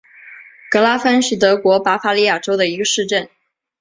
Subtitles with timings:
[0.71, 3.29] 格拉芬是德国巴伐利亚州的一个市镇。